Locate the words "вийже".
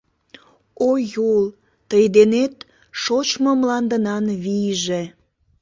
4.43-5.01